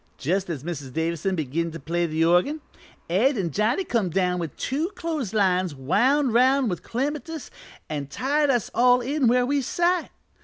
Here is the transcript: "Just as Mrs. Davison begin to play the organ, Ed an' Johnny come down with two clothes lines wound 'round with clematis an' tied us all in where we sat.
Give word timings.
"Just 0.17 0.49
as 0.49 0.63
Mrs. 0.63 0.93
Davison 0.93 1.35
begin 1.35 1.69
to 1.73 1.79
play 1.79 2.07
the 2.07 2.25
organ, 2.25 2.61
Ed 3.07 3.37
an' 3.37 3.51
Johnny 3.51 3.83
come 3.83 4.09
down 4.09 4.39
with 4.39 4.57
two 4.57 4.89
clothes 4.95 5.31
lines 5.31 5.75
wound 5.75 6.33
'round 6.33 6.71
with 6.71 6.81
clematis 6.81 7.51
an' 7.87 8.07
tied 8.07 8.49
us 8.49 8.71
all 8.73 9.01
in 9.01 9.27
where 9.27 9.45
we 9.45 9.61
sat. 9.61 10.09